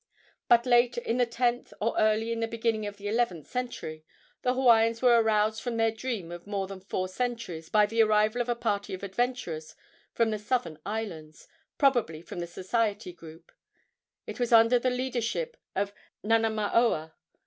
But 0.47 0.65
late 0.65 0.97
in 0.97 1.17
the 1.17 1.27
tenth 1.27 1.73
or 1.79 1.95
early 1.95 2.31
in 2.31 2.39
the 2.39 2.47
beginning 2.47 2.87
of 2.87 2.97
the 2.97 3.07
eleventh 3.07 3.45
century 3.45 4.03
the 4.41 4.55
Hawaiians 4.55 4.99
were 5.03 5.21
aroused 5.21 5.61
from 5.61 5.77
their 5.77 5.91
dream 5.91 6.31
of 6.31 6.47
more 6.47 6.65
than 6.65 6.79
four 6.79 7.07
centuries 7.07 7.69
by 7.69 7.85
the 7.85 8.01
arrival 8.01 8.41
of 8.41 8.49
a 8.49 8.55
party 8.55 8.95
of 8.95 9.03
adventurers 9.03 9.75
from 10.11 10.31
the 10.31 10.39
southern 10.39 10.79
islands, 10.87 11.47
probably 11.77 12.23
from 12.23 12.39
the 12.39 12.47
Society 12.47 13.13
group. 13.13 13.51
It 14.25 14.39
was 14.39 14.51
under 14.51 14.79
the 14.79 14.89
leadership 14.89 15.55
of 15.75 15.93
Nanamaoa. 16.23 17.13